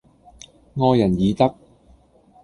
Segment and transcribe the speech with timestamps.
[0.77, 1.53] 愛人以德